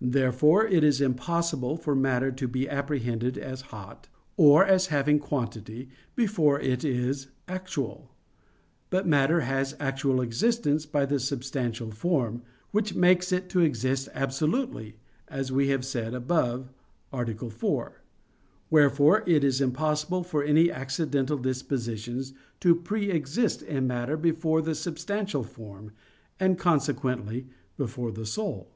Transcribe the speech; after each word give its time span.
Therefore, 0.00 0.64
it 0.64 0.84
is 0.84 1.00
impossible 1.00 1.76
for 1.76 1.96
matter 1.96 2.30
to 2.30 2.46
be 2.46 2.68
apprehended 2.68 3.36
as 3.36 3.62
hot, 3.74 4.06
or 4.36 4.64
as 4.64 4.86
having 4.86 5.18
quantity, 5.18 5.88
before 6.14 6.60
it 6.60 6.84
is 6.84 7.26
actual. 7.48 8.12
But 8.90 9.04
matter 9.04 9.40
has 9.40 9.74
actual 9.80 10.20
existence 10.20 10.86
by 10.86 11.06
the 11.06 11.18
substantial 11.18 11.90
form, 11.90 12.42
which 12.70 12.94
makes 12.94 13.32
it 13.32 13.48
to 13.48 13.62
exist 13.62 14.08
absolutely, 14.14 14.94
as 15.26 15.50
we 15.50 15.70
have 15.70 15.84
said 15.84 16.14
above 16.14 16.70
(A. 17.12 17.24
4). 17.34 18.00
Wherefore 18.70 19.24
it 19.26 19.42
is 19.42 19.60
impossible 19.60 20.22
for 20.22 20.44
any 20.44 20.70
accidental 20.70 21.36
dispositions 21.36 22.32
to 22.60 22.76
pre 22.76 23.10
exist 23.10 23.60
in 23.60 23.88
matter 23.88 24.16
before 24.16 24.62
the 24.62 24.76
substantial 24.76 25.42
form, 25.42 25.90
and 26.38 26.56
consequently 26.56 27.48
before 27.76 28.12
the 28.12 28.24
soul. 28.24 28.70